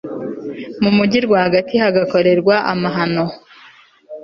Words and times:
mu 0.81 0.89
mugi 0.97 1.17
rwagati 1.25 1.75
hagakorerwa 1.83 2.55
amahano 2.71 3.25